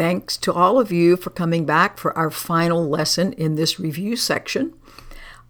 [0.00, 4.16] Thanks to all of you for coming back for our final lesson in this review
[4.16, 4.72] section.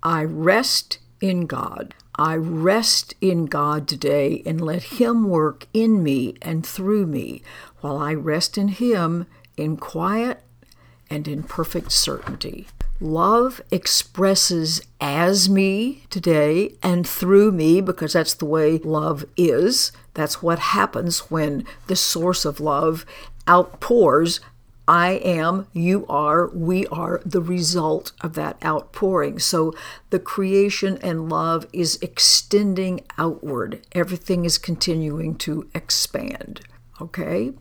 [0.02, 1.94] I rest in God.
[2.16, 7.42] I rest in God today and let Him work in me and through me
[7.80, 10.42] while I rest in Him in quiet
[11.08, 12.66] and in perfect certainty.
[13.00, 19.92] Love expresses as me today and through me because that's the way love is.
[20.14, 23.06] That's what happens when the source of love
[23.48, 24.40] outpours.
[24.88, 29.38] I am, you are, we are the result of that outpouring.
[29.38, 29.72] So
[30.10, 33.86] the creation and love is extending outward.
[33.92, 36.62] Everything is continuing to expand.
[37.00, 37.52] Okay?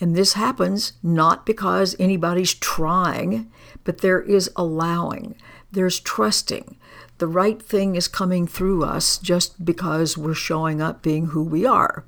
[0.00, 3.50] And this happens not because anybody's trying,
[3.82, 5.34] but there is allowing,
[5.72, 6.76] there's trusting.
[7.18, 11.66] The right thing is coming through us just because we're showing up being who we
[11.66, 12.04] are.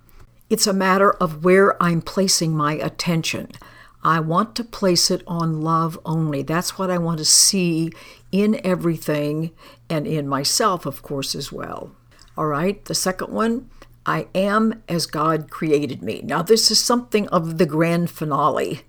[0.51, 3.53] It's a matter of where I'm placing my attention.
[4.03, 6.43] I want to place it on love only.
[6.43, 7.93] That's what I want to see
[8.33, 9.53] in everything
[9.89, 11.93] and in myself, of course, as well.
[12.37, 13.71] All right, the second one
[14.05, 16.21] I am as God created me.
[16.25, 18.81] Now, this is something of the grand finale.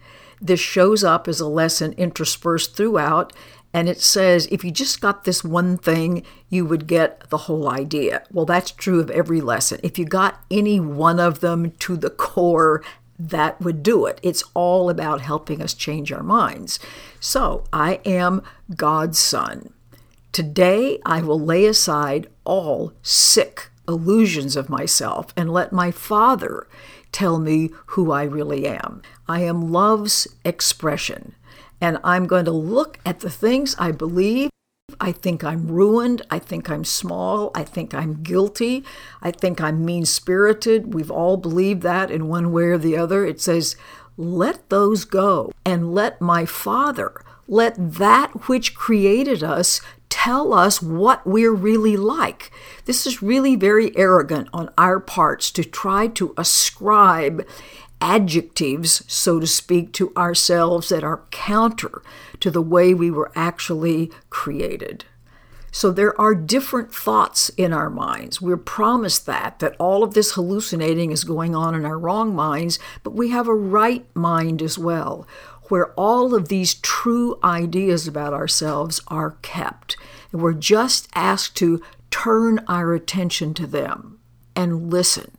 [0.42, 3.31] This shows up as a lesson interspersed throughout,
[3.73, 7.70] and it says if you just got this one thing, you would get the whole
[7.70, 8.23] idea.
[8.31, 9.80] Well, that's true of every lesson.
[9.84, 12.84] If you got any one of them to the core,
[13.19, 14.19] that would do it.
[14.23, 16.80] It's all about helping us change our minds.
[17.19, 18.42] So, I am
[18.75, 19.73] God's son.
[20.31, 26.67] Today, I will lay aside all sick illusions of myself and let my Father
[27.11, 29.01] tell me who I really am.
[29.27, 31.35] I am love's expression,
[31.79, 34.49] and I'm going to look at the things I believe.
[34.99, 36.21] I think I'm ruined.
[36.29, 37.51] I think I'm small.
[37.55, 38.83] I think I'm guilty.
[39.21, 40.93] I think I'm mean spirited.
[40.93, 43.25] We've all believed that in one way or the other.
[43.25, 43.75] It says,
[44.17, 49.81] let those go and let my Father, let that which created us
[50.23, 52.52] tell us what we're really like.
[52.86, 57.44] This is really very arrogant on our parts to try to ascribe
[58.00, 62.03] adjectives, so to speak, to ourselves that are counter
[62.40, 65.06] to the way we were actually created.
[65.72, 68.40] So there are different thoughts in our minds.
[68.40, 72.78] We're promised that, that all of this hallucinating is going on in our wrong minds,
[73.03, 75.25] but we have a right mind as well,
[75.71, 79.95] where all of these true ideas about ourselves are kept.
[80.33, 84.19] And we're just asked to turn our attention to them
[84.53, 85.31] and listen.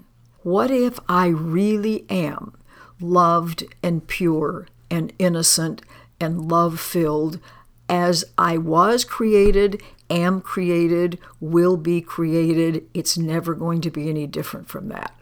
[0.42, 2.54] What if I really am
[2.98, 5.82] loved and pure and innocent
[6.18, 7.38] and love filled
[7.86, 12.88] as I was created, am created, will be created?
[12.94, 15.14] It's never going to be any different from that.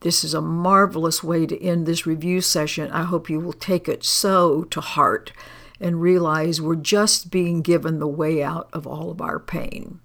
[0.00, 2.90] This is a marvelous way to end this review session.
[2.92, 5.32] I hope you will take it so to heart
[5.80, 10.00] and realize we're just being given the way out of all of our pain.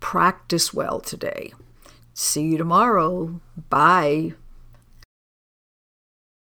[0.00, 1.52] Practice well today.
[2.14, 3.40] See you tomorrow.
[3.70, 4.34] Bye.